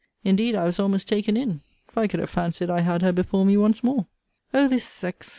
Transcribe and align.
Indeed 0.23 0.55
I 0.55 0.65
was 0.65 0.79
almost 0.79 1.07
taken 1.07 1.37
in; 1.37 1.61
for 1.87 1.99
I 2.01 2.07
could 2.07 2.19
have 2.19 2.29
fancied 2.31 2.71
I 2.71 2.79
had 2.79 3.03
her 3.03 3.11
before 3.11 3.45
me 3.45 3.55
once 3.55 3.83
more. 3.83 4.07
O 4.51 4.67
this 4.67 4.83
sex! 4.83 5.29